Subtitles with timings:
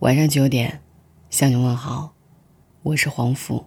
[0.00, 0.80] 晚上九点，
[1.28, 2.14] 向你问好，
[2.84, 3.64] 我是黄甫。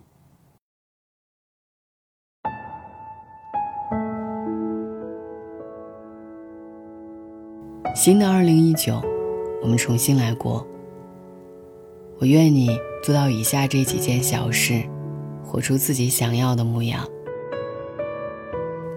[7.94, 9.04] 新的二零一九，
[9.62, 10.66] 我们重新来过。
[12.22, 14.82] 我愿你做到以下这几件小事，
[15.44, 17.06] 活出自己想要的模样。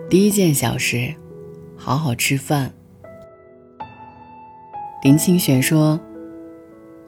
[0.08, 1.12] 第一件小事，
[1.76, 2.72] 好好吃饭。
[5.02, 5.98] 林清玄说：“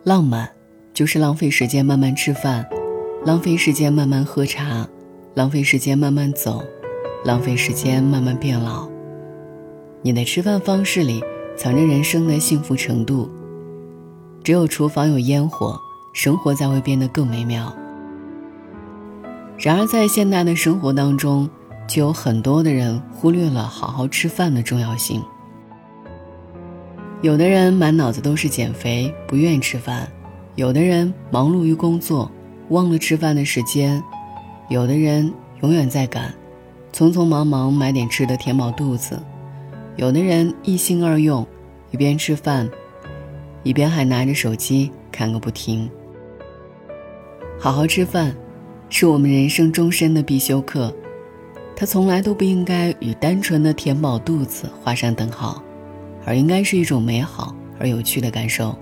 [0.07, 0.48] 浪漫，
[0.95, 2.64] 就是浪费时间慢慢吃饭，
[3.24, 4.87] 浪费时间慢慢喝茶，
[5.34, 6.62] 浪费时间慢慢走，
[7.24, 8.88] 浪费时间慢慢变老。
[10.02, 11.20] 你的吃饭方式里。”
[11.59, 13.30] 藏着人生的幸福程度。
[14.45, 15.74] 只有厨房有烟火，
[16.12, 17.75] 生活才会变得更美妙。
[19.59, 21.48] 然而，在现代的生活当中，
[21.88, 25.23] 就有很多的人忽略了好好吃饭的重要性。
[27.23, 30.06] 有的人满脑子都是减肥，不愿意吃饭；
[30.55, 32.30] 有的人忙碌于工作，
[32.69, 34.00] 忘了吃饭的时间；
[34.69, 36.34] 有的人永远在赶，
[36.92, 39.19] 匆匆忙忙买点吃的填饱肚子。
[39.97, 41.44] 有的人一心二用，
[41.91, 42.69] 一边吃饭，
[43.62, 45.91] 一边还拿着手机看个不停。
[47.59, 48.37] 好好吃饭，
[48.91, 50.94] 是我们人生终身的必修课，
[51.75, 55.62] 它从来都不应该与单纯的填饱肚子画上等号，
[56.27, 58.77] 而应该是一种美好而有趣的感受。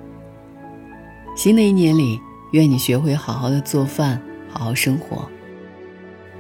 [1.37, 2.19] 新的一年里，
[2.53, 5.29] 愿你学会好好的做饭，好好生活，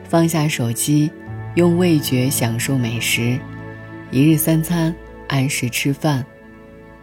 [0.05, 1.11] 放下手机，
[1.57, 3.39] 用味觉享受美食。
[4.11, 4.95] 一日三餐，
[5.29, 6.25] 按时吃饭，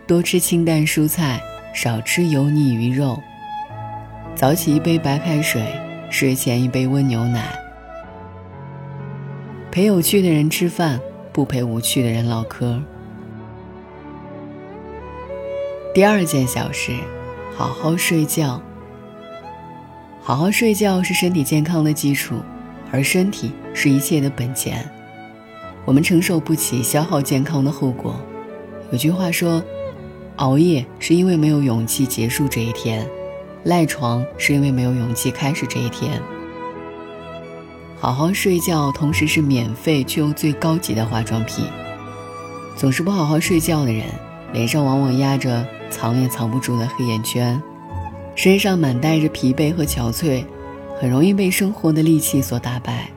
[0.08, 1.42] 多吃清淡蔬菜，
[1.74, 3.22] 少吃油腻鱼肉。
[4.34, 5.62] 早起一杯白开水，
[6.10, 7.54] 睡前一杯温牛奶。
[9.70, 11.00] 陪有趣的人吃饭，
[11.34, 12.82] 不陪无趣的人唠嗑。
[15.94, 16.96] 第二件小事，
[17.58, 18.62] 好好睡觉。
[20.22, 22.36] 好好睡觉是身体健康的基础，
[22.90, 24.90] 而身体是一切的本钱。
[25.84, 28.16] 我们承受不起消耗健康的后果。
[28.90, 29.62] 有句话说
[30.38, 33.06] ：“熬夜是因为没有勇气结束这一天，
[33.66, 36.22] 赖床是因为没有勇气开始这一天。”
[38.00, 41.66] 好好睡觉，同时是免费却又最高级的化妆品。
[42.78, 44.06] 总是不好好睡觉的人，
[44.54, 47.62] 脸上往往压着藏也藏不住的黑眼圈，
[48.36, 50.44] 身上满带着疲惫和憔悴，
[51.00, 53.08] 很容易被生活的戾气所打败。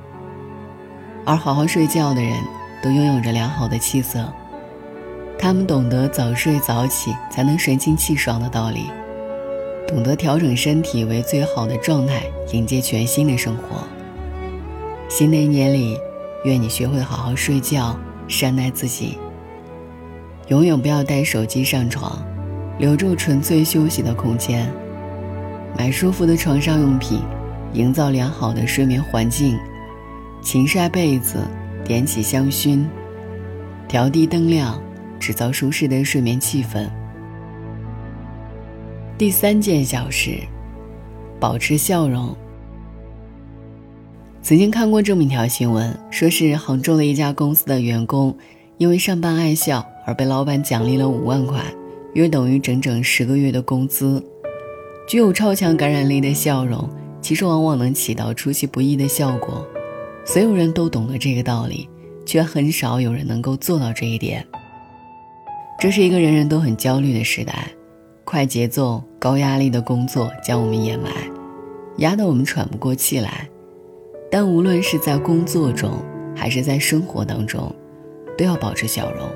[1.25, 2.37] 而好好睡觉的人，
[2.83, 4.31] 都拥有着良好的气色。
[5.39, 8.91] 他们懂得早睡早起才能神清气爽的道理，
[9.87, 13.87] 懂得调整身体为最好的状态，迎接全新的生活。
[15.09, 15.97] 新的一年里，
[16.45, 17.97] 愿你学会好好睡觉，
[18.29, 19.17] 善待自己。
[20.49, 22.23] 永远不要带手机上床，
[22.79, 24.71] 留住纯粹休息的空间。
[25.77, 27.21] 买舒服的床上用品，
[27.73, 29.59] 营造良好的睡眠环境。
[30.43, 31.39] 勤晒被子，
[31.85, 32.85] 点起香薰，
[33.89, 34.81] 调低灯亮，
[35.19, 36.89] 制造舒适的睡眠气氛。
[39.17, 40.39] 第三件小事，
[41.41, 42.37] 保持笑容。
[44.43, 48.37] 曾经看过这么一条新闻，说是杭州的一家公司的员工，
[48.77, 51.63] 因为上班爱笑而被老板奖励了五万块，
[52.15, 54.23] 约等于整整十个月的工资。
[55.07, 56.89] 具有超强感染力的笑容，
[57.21, 59.67] 其实往往能起到出其不意的效果。
[60.25, 61.89] 所有人都懂得这个道理，
[62.25, 64.47] 却很少有人能够做到这一点。
[65.79, 67.69] 这是一个人人都很焦虑的时代，
[68.25, 71.11] 快节奏、高压力的工作将我们掩埋，
[71.99, 73.47] 压得我们喘不过气来。
[74.31, 76.03] 但无论是在工作中，
[76.35, 77.71] 还是在生活当中，
[78.39, 79.29] 都要保持笑容。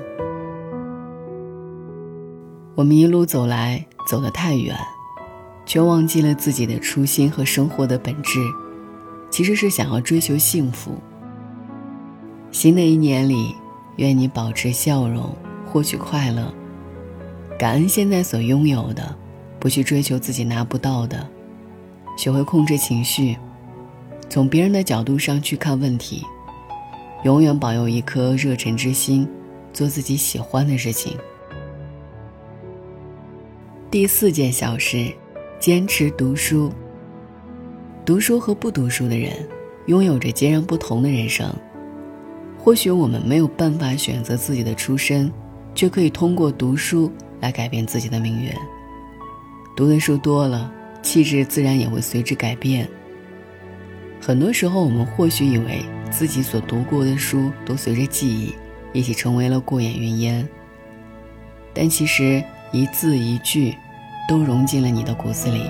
[2.79, 4.73] 我们一路走来，走得太远，
[5.65, 8.39] 却忘记了自己的初心和生活的本质。
[9.29, 10.93] 其实是想要追求幸福。
[12.51, 13.53] 新的一年里，
[13.97, 15.35] 愿你保持笑容，
[15.65, 16.53] 获取快乐，
[17.59, 19.13] 感恩现在所拥有的，
[19.59, 21.29] 不去追求自己拿不到的，
[22.15, 23.37] 学会控制情绪，
[24.29, 26.23] 从别人的角度上去看问题，
[27.25, 29.27] 永远保有一颗热忱之心，
[29.73, 31.17] 做自己喜欢的事情。
[33.91, 35.11] 第四件小事，
[35.59, 36.71] 坚持读书。
[38.05, 39.33] 读书和不读书的人，
[39.87, 41.51] 拥有着截然不同的人生。
[42.55, 45.33] 或许我们没有办法选择自己的出身，
[45.73, 48.51] 却可以通过读书来改变自己的命运。
[49.75, 50.71] 读的书多了，
[51.01, 52.87] 气质自然也会随之改变。
[54.21, 58.53] 很多时候，我们或许以为自己所读过的书都随着记忆
[58.93, 60.47] 一起成为了过眼云烟，
[61.73, 63.75] 但其实一字一句，
[64.27, 65.63] 都融进了你的骨子里。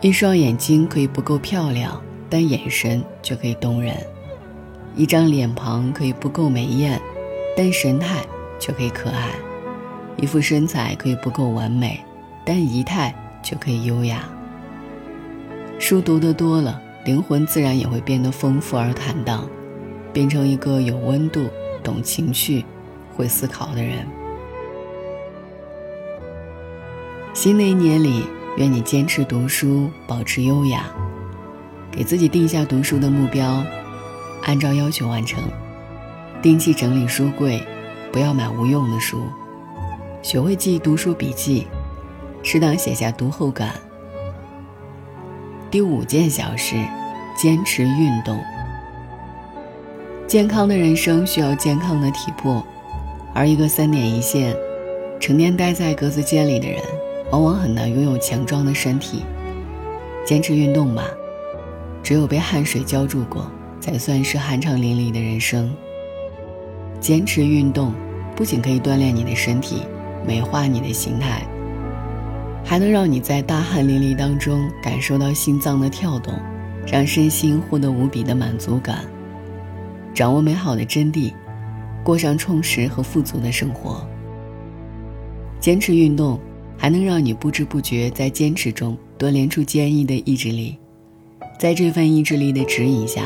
[0.00, 3.94] 一双眼睛可以不够漂亮，但眼神却可以动人；
[4.94, 7.00] 一张脸庞可以不够美艳，
[7.56, 8.24] 但神态
[8.58, 9.30] 却可以可爱；
[10.16, 12.00] 一副身材可以不够完美，
[12.44, 14.28] 但仪态却可以优雅。
[15.78, 19.48] 书读得多了，灵魂自然也会变得丰富而坦荡，
[20.12, 21.48] 变成一个有温度、
[21.82, 22.64] 懂情绪、
[23.16, 24.06] 会思考的人。
[27.32, 28.26] 新的一年里。
[28.56, 30.84] 愿你坚持读书，保持优雅，
[31.90, 33.64] 给自己定下读书的目标，
[34.44, 35.42] 按照要求完成。
[36.40, 37.60] 定期整理书柜，
[38.12, 39.24] 不要买无用的书。
[40.22, 41.66] 学会记读书笔记，
[42.44, 43.72] 适当写下读后感。
[45.68, 46.76] 第五件小事，
[47.36, 48.40] 坚持运动。
[50.28, 52.64] 健康的人生需要健康的体魄，
[53.34, 54.56] 而一个三点一线、
[55.20, 56.80] 成天待在格子间里的人。
[57.30, 59.24] 往往很难拥有强壮的身体。
[60.24, 61.04] 坚持运动吧，
[62.00, 63.50] 只有被汗水浇筑过，
[63.80, 65.74] 才算是酣畅淋漓的人生。
[67.00, 67.92] 坚持运动，
[68.36, 69.82] 不仅可以锻炼你的身体，
[70.24, 71.42] 美化你的形态，
[72.64, 76.32] 还能让你在大汗淋漓当中感受到心脏的跳动，
[76.86, 79.00] 让身心获得无比的满足感，
[80.14, 81.32] 掌握美好的真谛，
[82.04, 84.06] 过上充实和富足的生活。
[85.58, 86.38] 坚持运动。
[86.76, 90.76] 还能让你不知不觉在坚持中锻炼出坚毅的意志力，
[91.58, 93.22] 在这份意志力的指引下，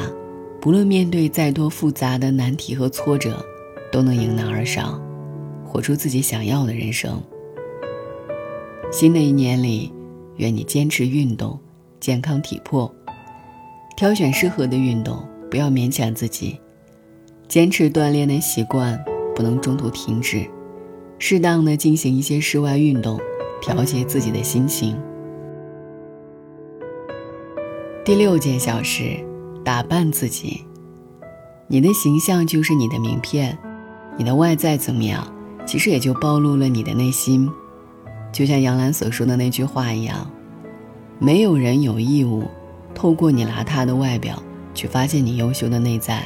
[0.60, 3.44] 不论面对再多复杂的难题和挫折，
[3.90, 5.02] 都能迎难而上，
[5.64, 7.20] 活出自己想要的人生。
[8.92, 9.92] 新的一年里，
[10.36, 11.58] 愿你坚持运动，
[11.98, 12.94] 健康体魄，
[13.96, 16.60] 挑选适合的运动，不要勉强自己，
[17.48, 19.02] 坚持锻炼的习惯，
[19.34, 20.46] 不能中途停止，
[21.18, 23.18] 适当的进行一些室外运动。
[23.60, 24.96] 调节自己的心情。
[28.04, 29.16] 第六件小事，
[29.64, 30.64] 打扮自己。
[31.66, 33.58] 你的形象就是你的名片，
[34.16, 35.26] 你的外在怎么样，
[35.66, 37.50] 其实也就暴露了你的内心。
[38.30, 40.30] 就像杨澜所说的那句话一样，
[41.18, 42.44] 没有人有义务
[42.94, 44.40] 透过你邋遢的外表
[44.72, 46.24] 去发现你优秀的内在，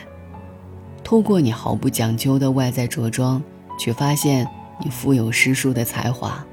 [1.05, 3.43] 透过你毫不讲究的外在着装
[3.79, 4.47] 去发现
[4.83, 6.45] 你富有诗书的才华。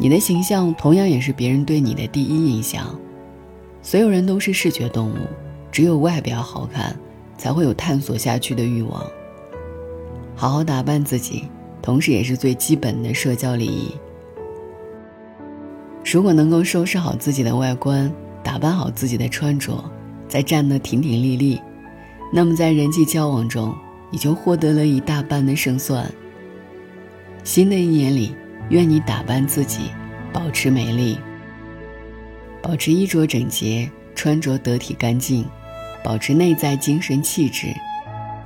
[0.00, 2.98] 你的形象同样也是别人对你的第一印象。
[3.80, 5.16] 所有人都是视觉动物，
[5.70, 6.96] 只有外表好看，
[7.36, 9.04] 才会有探索下去的欲望。
[10.34, 11.44] 好好打扮自己，
[11.82, 13.90] 同时也是最基本的社交礼仪。
[16.04, 18.10] 如果能够收拾好自己的外观，
[18.42, 19.84] 打扮好自己的穿着，
[20.26, 21.60] 再站得挺挺立立，
[22.36, 23.72] 那么在人际交往中，
[24.10, 26.10] 你就获得了一大半的胜算。
[27.44, 28.34] 新的一年里。
[28.70, 29.90] 愿你打扮自己，
[30.32, 31.18] 保持美丽，
[32.62, 35.44] 保持衣着整洁，穿着得体干净，
[36.02, 37.66] 保持内在精神气质，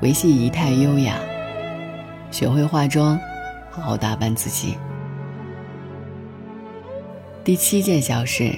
[0.02, 1.20] 维系仪态优雅，
[2.32, 3.16] 学会化妆，
[3.70, 4.74] 好好打扮自己。
[7.44, 8.52] 第七件小事，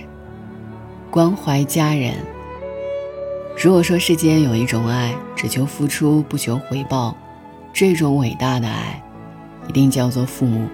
[1.11, 2.15] 关怀家人。
[3.62, 7.15] 如果说世间有一种爱，只求付出不求回报，
[7.75, 9.03] 这种伟大的爱，
[9.69, 10.67] 一定叫做父母。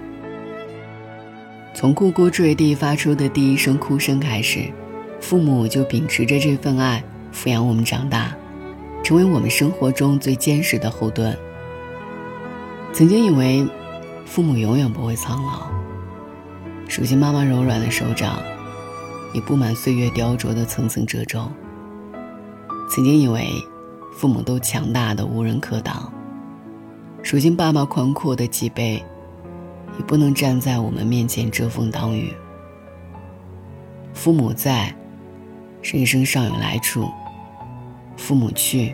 [1.73, 4.71] 从呱呱坠地发出的第一声哭声开始，
[5.19, 7.03] 父母就秉持着这份爱
[7.33, 8.33] 抚养我们长大，
[9.03, 11.37] 成为我们生活中最坚实的后盾。
[12.93, 13.67] 曾经以为
[14.25, 15.67] 父母永远不会苍老，
[16.87, 18.41] 熟悉妈妈柔软的手掌，
[19.33, 21.51] 已布满岁月雕琢的层层褶皱。
[22.89, 23.49] 曾经以为
[24.13, 26.11] 父母都强大的无人可挡，
[27.23, 29.03] 如今爸爸宽阔的脊背。
[29.97, 32.31] 也不能站在我们面前遮风挡雨。
[34.13, 34.93] 父母在，
[35.81, 37.09] 人生尚有来处；
[38.15, 38.93] 父母去，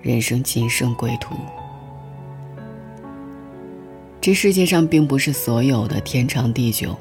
[0.00, 1.34] 人生仅剩归途。
[4.18, 6.96] 这世界上并不是所有的天长地久，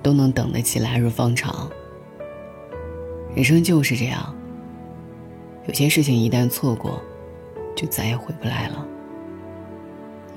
[0.00, 1.68] 都能等得起来日方长。
[3.34, 4.32] 人生就是这样，
[5.68, 7.00] 有些事情一旦错过，
[7.76, 8.84] 就再也回不来了。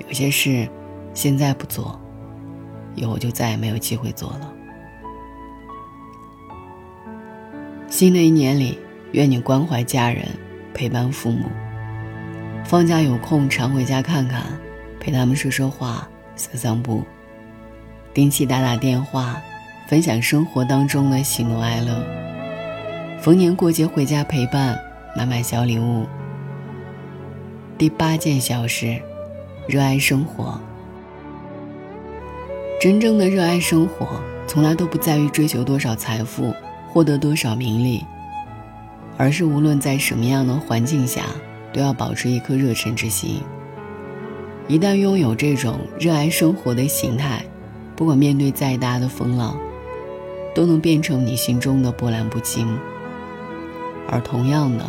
[0.06, 0.68] 有些事。
[1.14, 2.00] 现在不做，
[2.94, 4.50] 以后就再也没有机会做了。
[7.86, 8.78] 新的一年里，
[9.12, 10.26] 愿你关怀家人，
[10.72, 11.44] 陪伴父母。
[12.64, 14.42] 放假有空常回家看看，
[14.98, 17.04] 陪他们说说话、散散步。
[18.14, 19.38] 定期打打电话，
[19.86, 22.02] 分享生活当中的喜怒哀乐。
[23.20, 24.80] 逢年过节回家陪伴，
[25.14, 26.06] 买买小礼物。
[27.76, 28.98] 第八件小事，
[29.66, 30.58] 热爱生活。
[32.80, 36.54] 真正的热爱生活，从来都不在于追求多少财富，
[36.88, 38.02] 获得多少名利，
[39.18, 41.24] 而是无论在什么样的环境下，
[41.74, 43.42] 都要保持一颗热忱之心。
[44.68, 47.44] 一旦拥有这种热爱生活的心态，
[47.94, 49.58] 不管面对再大的风浪，
[50.54, 52.66] 都能变成你心中的波澜不惊。
[54.08, 54.84] 而同样的，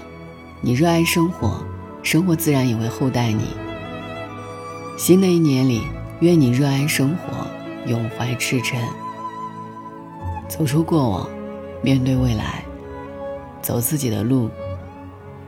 [0.66, 1.62] 你热爱生活，
[2.04, 3.44] 生活自然也会厚待你。
[4.98, 5.82] 新的一年里，
[6.22, 7.46] 愿你热爱生活，
[7.86, 8.80] 永怀赤诚，
[10.48, 11.30] 走出过往，
[11.82, 12.64] 面对未来，
[13.62, 14.50] 走自己的路，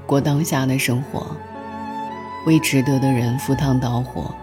[0.05, 1.25] 过当下的生活。
[2.45, 4.35] 为值得的人赴汤蹈火，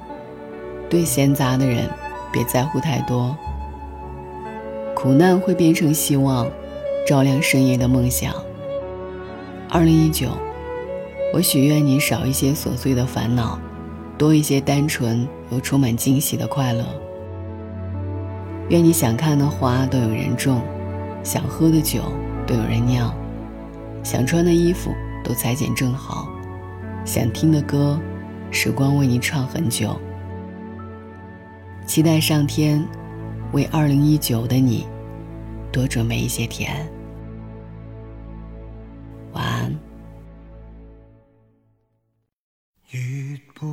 [0.89, 1.87] 对闲杂的人
[2.33, 3.37] 别在乎太多。
[4.97, 6.47] 苦难会变成希望，
[7.07, 8.33] 照亮深夜的梦想。
[9.69, 10.31] 二零一九，
[11.33, 13.59] 我许愿你少一些琐碎的烦恼，
[14.19, 16.85] 多一些单纯又充满惊喜的快乐。
[18.69, 20.61] 愿你想看的花都有人种，
[21.23, 22.03] 想喝的酒
[22.47, 23.15] 都有人酿，
[24.03, 24.91] 想穿的衣服
[25.25, 26.29] 都裁剪正好。
[27.05, 27.99] 想听的歌，
[28.51, 29.99] 时光为你唱很久。
[31.87, 32.87] 期待上天
[33.53, 34.87] 为二零一九的你
[35.73, 36.87] 多准备一些甜。
[39.33, 39.92] 晚安。
[42.93, 43.01] 月
[43.59, 43.67] 半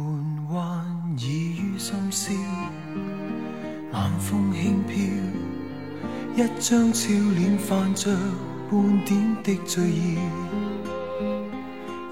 [0.53, 2.33] 弯倚于深宵，
[3.91, 4.95] 晚风轻飘，
[6.37, 8.15] 一张俏脸泛着
[8.71, 10.17] 半点的醉意。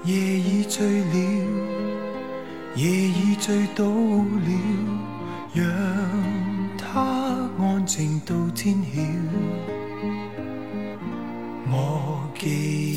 [0.04, 1.14] 夜已醉了，
[2.76, 4.50] 夜已醉倒了，
[5.54, 5.64] 让
[6.76, 9.00] 它安静到天晓。
[11.70, 12.87] 我记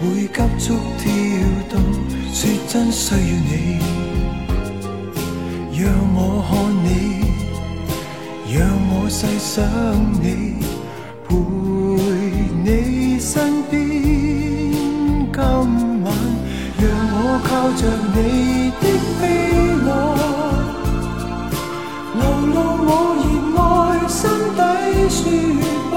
[0.00, 1.04] 会急速跳
[1.68, 1.72] 动，
[2.32, 3.52] 说真需要你，
[5.78, 6.50] 让我看
[6.82, 6.88] 你，
[8.54, 8.58] 让
[8.90, 9.62] 我细想
[10.22, 10.24] 你。
[11.28, 11.30] 陪
[12.64, 12.66] 你
[13.20, 13.78] 身边，
[15.32, 15.38] 今
[16.02, 16.06] 晚
[16.78, 17.82] 让我靠着
[18.14, 18.18] 你
[18.80, 18.82] 的
[19.20, 19.22] 臂
[19.84, 19.88] 膀，
[22.16, 22.20] 流
[22.54, 22.56] 露
[22.88, 22.90] 我
[23.20, 23.28] 热
[23.60, 23.62] 爱
[24.08, 24.18] 心
[24.56, 24.58] 底
[25.10, 25.20] 说
[25.90, 25.94] 话，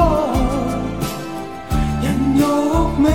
[2.04, 2.06] 人
[2.38, 2.42] 肉
[3.00, 3.06] 美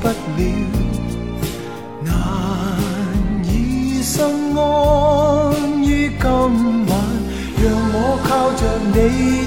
[0.00, 0.14] 不了，
[2.04, 2.10] 难
[3.44, 4.24] 以心
[4.56, 6.26] 安于今
[6.86, 6.90] 晚。
[7.62, 9.41] 让我靠着你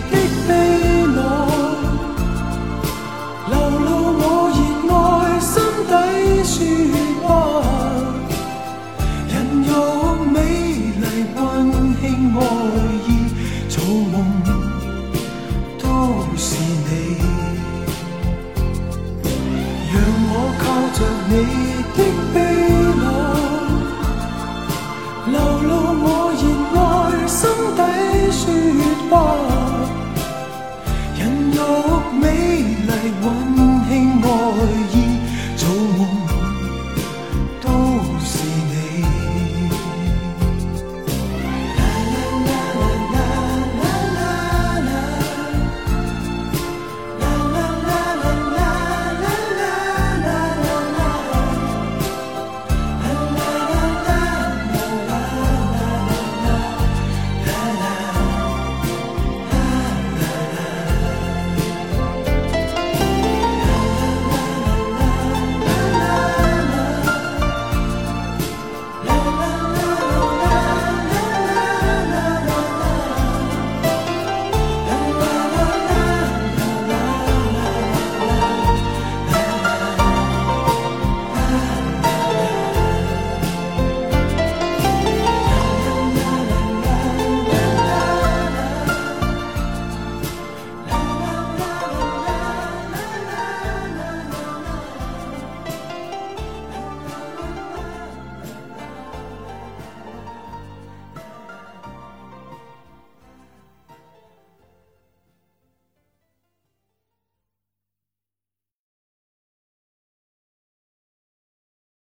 [33.06, 33.45] 说话，人肉美丽。